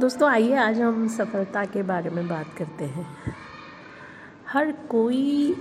दोस्तों, 0.00 0.28
आइए 0.28 0.54
आज 0.54 0.80
हम 0.80 1.08
सफलता 1.08 1.64
के 1.64 1.82
बारे 1.82 2.10
में 2.10 2.28
बात 2.28 2.54
करते 2.58 2.84
हैं। 2.84 3.06
हर 4.48 4.72
कोई 4.72 5.52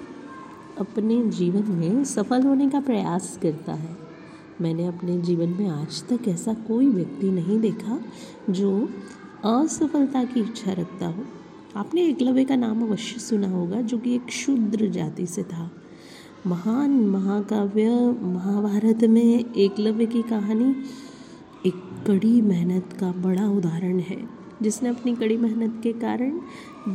अपने 0.80 1.24
जीवन 1.24 1.72
में 1.72 2.04
सफल 2.04 2.42
होने 2.42 2.70
का 2.70 2.80
प्रयास 2.80 3.40
करता 3.44 3.74
है। 3.74 3.98
मैंने 4.62 4.88
अपने 4.88 5.18
जीवन 5.18 5.50
में 5.50 5.68
आज 5.70 6.04
तक 6.04 6.28
ऐसा 6.28 6.54
कोई 6.54 6.88
व्यक्ति 6.88 7.32
नहीं 7.32 7.60
देखा 7.60 8.00
जो 8.50 8.90
असफलता 9.46 10.24
की 10.24 10.40
इच्छा 10.40 10.72
रखता 10.72 11.08
हो। 11.08 11.24
आपने 11.76 12.02
एकलव्य 12.02 12.46
का 12.46 12.56
नाम 12.56 12.84
अवश्य 12.84 13.20
सुना 13.20 13.48
होगा, 13.48 13.82
जो 13.82 13.98
कि 13.98 14.16
एक 14.16 14.32
शूद्र 14.32 14.88
जाति 14.88 15.26
से 15.26 15.44
था। 15.44 15.72
महान 16.48 16.90
महाकाव्य, 16.90 17.90
महाभारत 18.22 19.04
में 19.04 19.54
एकलव्य 19.54 20.06
की 20.06 20.22
कहानी 20.22 20.76
एक 21.66 21.74
कड़ी 22.08 22.42
मेहनत 22.42 22.90
का 23.00 23.12
बड़ा 23.12 23.50
उदाहरण 23.50 24.00
है, 24.00 24.30
जिसने 24.62 24.90
अपनी 24.90 25.16
कड़ी 25.16 25.38
मेहनत 25.38 25.80
के 25.84 25.94
कारण 25.94 26.40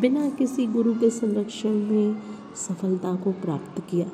बिना 0.01 0.30
किसी 0.30 0.66
गुरु 0.66 0.95
के 0.95 1.11
संरक्षण 1.11 1.69
में 1.69 2.16
सफलता 2.57 3.15
को 3.15 3.33
प्राप्त 3.33 3.83
किया। 3.91 4.07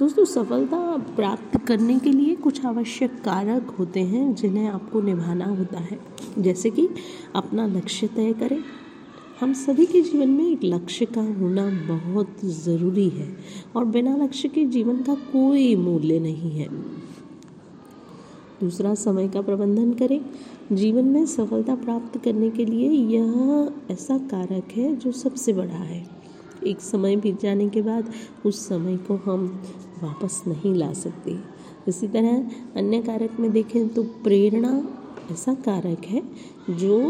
दोस्तों, 0.00 0.24
सफलता 0.24 0.96
प्राप्त 0.96 1.56
करने 1.56 1.98
के 1.98 2.10
लिए 2.10 2.34
कुछ 2.34 2.64
आवश्यक 2.64 3.10
कारक 3.10 3.70
होते 3.70 4.00
हैं, 4.00 4.34
जिन्हें 4.34 4.68
आपको 4.68 5.00
निभाना 5.00 5.44
होता 5.44 5.78
है। 5.78 6.00
जैसे 6.38 6.70
कि 6.70 6.88
अपना 7.36 7.66
लक्ष्य 7.66 8.06
तय 8.06 8.32
करें। 8.32 8.64
हम 9.40 9.52
सभी 9.52 9.86
के 9.86 10.00
जीवन 10.00 10.30
में 10.30 10.52
एक 10.52 10.60
लक्ष्य 10.64 11.04
का 11.04 11.20
होना 11.20 11.88
बहुत 11.88 12.36
ज़रूरी 12.44 13.08
है, 13.08 13.36
और 13.76 13.84
बिना 13.84 14.16
लक्ष्य 14.16 14.48
के 14.48 14.64
जीवन 14.64 14.96
का 14.96 15.14
कोई 15.14 15.76
मूल्य 15.76 16.20
नहीं 16.20 16.50
है। 16.50 16.68
दूसरा 18.62 18.94
समय 18.94 19.28
का 19.28 19.40
प्रबंधन 19.42 19.92
करें। 19.92 20.20
जीवन 20.72 21.04
में 21.04 21.24
सफलता 21.26 21.74
प्राप्त 21.74 22.18
करने 22.24 22.50
के 22.50 22.64
लिए 22.64 22.90
यह 22.90 23.92
ऐसा 23.92 24.18
कारक 24.30 24.72
है 24.72 24.94
जो 24.96 25.12
सबसे 25.12 25.52
बड़ा 25.52 25.74
है। 25.74 26.04
एक 26.66 26.80
समय 26.80 27.16
बीत 27.16 27.40
जाने 27.40 27.68
के 27.68 27.82
बाद 27.82 28.12
उस 28.46 28.66
समय 28.68 28.96
को 29.08 29.14
हम 29.24 29.46
वापस 30.02 30.42
नहीं 30.48 30.74
ला 30.74 30.92
सकते। 30.94 31.36
इसी 31.88 32.08
तरह 32.08 32.50
अन्य 32.76 33.00
कारक 33.02 33.40
में 33.40 33.50
देखें 33.52 33.88
तो 33.88 34.02
प्रेरणा 34.24 34.72
ऐसा 35.32 35.54
कारक 35.64 36.04
है 36.04 36.22
जो 36.70 37.00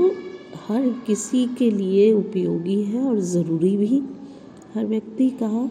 हर 0.69 0.89
किसी 1.07 1.47
के 1.59 1.71
लिए 1.71 2.13
उपयोगी 2.13 2.83
है 2.83 3.03
और 3.03 3.21
ज़रूरी 3.21 3.77
भी। 3.77 4.03
हर 4.75 4.87
व्यक्ति 4.87 5.29
का 5.43 5.71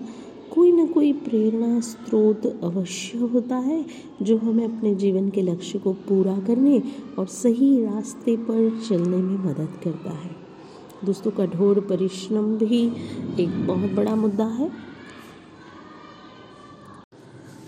कोई 0.51 0.71
ना 0.71 0.85
कोई 0.85 1.13
प्रेरणा 1.13 1.79
स्रोत 1.79 2.45
अवश्य 2.63 3.17
होता 3.17 3.55
है, 3.55 3.85
जो 4.21 4.37
हमें 4.37 4.65
अपने 4.65 4.95
जीवन 4.95 5.29
के 5.29 5.41
लक्ष्य 5.41 5.79
को 5.79 5.93
पूरा 5.93 6.39
करने 6.39 6.83
और 7.19 7.27
सही 7.27 7.85
रास्ते 7.85 8.37
पर 8.37 8.81
चलने 8.89 9.17
में 9.17 9.45
मदद 9.45 9.79
करता 9.83 10.11
है। 10.11 10.35
दोस्तों, 11.05 11.31
कठोर 11.31 11.79
परिश्रम 11.79 12.57
भी 12.57 12.91
एक 13.39 13.67
बहुत 13.67 13.91
बड़ा 13.91 14.15
मुद्दा 14.15 14.45
है। 14.45 14.71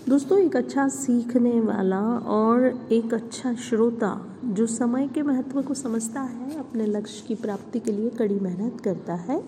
दोस्तों, 0.08 0.38
एक 0.38 0.56
अच्छा 0.56 0.88
सीखने 0.88 1.60
वाला 1.60 2.00
और 2.18 2.88
एक 2.92 3.14
अच्छा 3.14 3.54
श्रोता, 3.54 4.38
जो 4.44 4.66
समय 4.66 5.08
के 5.08 5.22
महत्व 5.22 5.62
को 5.62 5.74
समझता 5.74 6.20
है, 6.20 6.58
अपने 6.58 6.86
लक्ष्य 6.86 7.24
की 7.28 7.34
प्राप्ति 7.34 7.80
के 7.80 7.92
लिए 7.92 8.10
कड़ी 8.10 8.40
मेहनत 8.40 8.80
करता 8.80 9.14
है, 9.14 9.44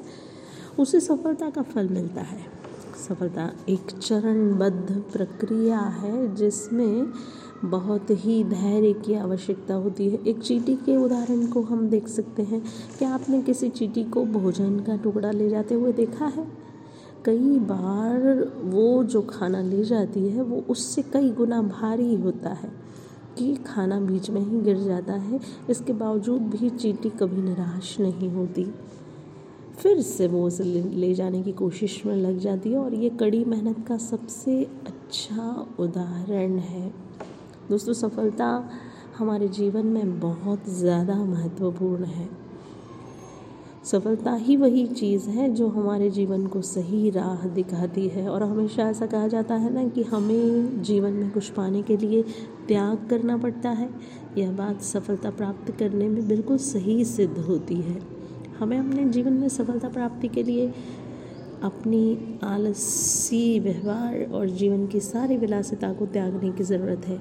उसे 0.78 1.00
सफलता 1.00 1.50
का 1.50 1.62
फल 1.62 1.88
मिलता 1.88 2.20
है। 2.20 2.55
सफलता 3.08 3.52
एक 3.68 3.90
चरणबद्ध 3.90 5.02
प्रक्रिया 5.12 5.78
है 5.78 6.34
जिसमें 6.34 7.06
बहुत 7.64 8.06
ही 8.10 8.44
धैर्य 8.44 8.92
की 8.92 9.14
आवश्यकता 9.14 9.74
होती 9.74 10.08
है। 10.08 10.18
एक 10.26 10.38
चीटी 10.38 10.74
के 10.74 10.96
उदाहरण 10.96 11.46
को 11.46 11.62
हम 11.62 11.88
देख 11.88 12.08
सकते 12.08 12.42
हैं। 12.42 12.62
क्या 12.98 13.14
आपने 13.14 13.42
किसी 13.42 13.68
चीटी 13.68 14.04
को 14.04 14.24
भोजन 14.24 14.80
का 14.80 14.96
टुकड़ा 14.96 15.30
ले 15.30 15.50
जाते 15.50 15.74
हुए 15.74 15.92
देखा 15.92 16.24
है? 16.24 16.48
कई 17.24 17.58
बार 17.58 18.52
वो 18.64 19.04
जो 19.04 19.22
खाना 19.22 19.62
ले 19.62 19.84
जाती 19.84 20.28
है, 20.28 20.42
वो 20.42 20.64
उससे 20.68 21.02
कई 21.02 21.30
गुना 21.30 21.62
भारी 21.62 22.14
होता 22.14 22.48
है 22.48 22.72
कि 23.38 23.54
खाना 23.54 24.00
बीच 24.00 24.30
में 24.30 24.40
ही 24.40 24.60
गिर 24.60 24.78
जाता 24.78 25.12
है। 25.12 25.40
इसके 25.70 25.92
बावजूद 25.92 26.42
भी 26.42 26.70
चीटी 26.70 27.10
कभी 27.10 27.42
निराश 27.42 28.00
नहीं 28.00 28.30
होती। 28.30 28.74
फिर 29.78 30.00
से 30.00 30.26
वो 30.26 30.46
उसे 30.46 30.64
ले 30.64 31.12
जाने 31.14 31.42
की 31.42 31.52
कोशिश 31.52 32.04
में 32.06 32.14
लग 32.16 32.38
जाती 32.38 32.70
है 32.72 32.78
और 32.78 32.94
ये 32.94 33.10
कड़ी 33.10 33.44
मेहनत 33.44 33.84
का 33.88 33.96
सबसे 33.96 34.62
अच्छा 34.86 35.66
उदाहरण 35.78 36.58
है। 36.58 36.88
दोस्तों, 37.70 37.92
सफलता 37.92 38.70
हमारे 39.18 39.48
जीवन 39.48 39.86
में 39.86 40.18
बहुत 40.20 40.68
ज़्यादा 40.68 41.14
महत्वपूर्ण 41.14 42.04
है। 42.04 42.28
सफलता 43.84 44.34
ही 44.34 44.56
वही 44.56 44.86
चीज़ 44.86 45.28
है 45.30 45.48
जो 45.54 45.68
हमारे 45.68 46.10
जीवन 46.10 46.46
को 46.46 46.62
सही 46.62 47.10
राह 47.10 47.46
दिखाती 47.48 48.08
है 48.08 48.28
और 48.28 48.42
हमेशा 48.42 48.88
ऐसा 48.88 49.06
कहा 49.06 49.28
जाता 49.28 49.54
है 49.54 49.72
ना 49.74 49.88
कि 49.88 50.02
हमें 50.02 50.82
जीवन 50.82 51.12
में 51.12 51.30
कुछ 51.30 51.50
पाने 51.50 51.82
के 51.82 51.96
लिए 51.96 52.22
त्याग 52.68 53.06
करना 53.10 53.36
पड़ता 53.36 53.70
है। 53.70 53.90
यह 54.38 54.52
बात 54.52 54.82
सफलता 54.82 55.30
प्राप्त 55.30 55.70
करने 55.70 56.08
में 56.08 56.26
बिल्कुल 56.28 56.58
सही 56.58 57.04
सिद्ध 57.04 57.38
होती 57.38 57.74
है। 57.74 58.15
हमें 58.58 58.78
अपने 58.78 59.04
जीवन 59.04 59.32
में 59.32 59.48
सफलता 59.48 59.88
प्राप्ति 59.88 60.28
के 60.28 60.42
लिए 60.42 60.66
अपनी 61.62 62.38
आलसी 62.44 63.58
व्यवहार 63.60 64.22
और 64.32 64.48
जीवन 64.52 64.86
की 64.86 65.00
सारी 65.00 65.36
विलासिता 65.36 65.92
को 65.92 66.06
त्यागने 66.06 66.50
की 66.52 66.64
ज़रूरत 66.64 67.06
है। 67.06 67.18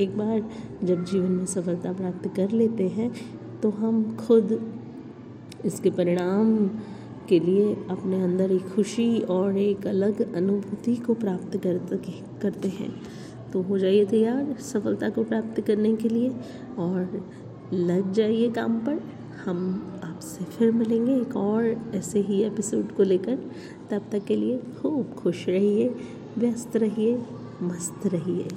एक 0.00 0.16
बार 0.18 0.42
जब 0.84 1.04
जीवन 1.04 1.30
में 1.30 1.46
सफलता 1.46 1.92
प्राप्त 1.92 2.28
कर 2.36 2.50
लेते 2.50 2.88
हैं 2.88 3.10
तो 3.62 3.70
हम 3.70 4.04
खुद 4.16 4.58
इसके 5.64 5.90
परिणाम 5.90 6.68
के 7.28 7.38
लिए 7.40 7.74
अपने 7.90 8.22
अंदर 8.22 8.52
एक 8.52 8.68
खुशी 8.68 9.20
और 9.30 9.56
एक 9.58 9.86
अलग 9.86 10.34
अनुभूति 10.36 10.94
को 10.96 11.14
प्राप्त 11.14 11.56
कर 11.56 11.78
करते 12.42 12.68
हैं। 12.68 12.90
तो 13.52 13.62
हो 13.62 13.78
जाइए 13.78 14.04
तैयार 14.04 14.54
सफलता 14.62 15.08
को 15.10 15.24
प्राप्त 15.24 15.60
करने 15.60 15.94
के 15.96 16.08
लिए 16.08 16.30
और 16.78 17.22
लग 17.72 18.12
जाइए 18.12 18.48
काम 18.50 18.78
पर। 18.78 19.00
हम 19.44 19.92
आपसे 20.04 20.44
फिर 20.44 20.72
मिलेंगे 20.72 21.16
एक 21.16 21.36
और 21.36 21.64
ऐसे 21.94 22.20
ही 22.20 22.42
एपिसोड 22.42 22.96
को 22.96 23.02
लेकर। 23.02 23.36
तब 23.90 24.02
तक 24.12 24.24
के 24.24 24.36
लिए 24.36 24.58
खूब 24.58 25.14
खुश 25.14 25.48
रहिए, 25.48 25.94
व्यस्त 26.38 26.76
रहिए, 26.76 27.22
मस्त 27.62 28.06
रहिए। 28.06 28.48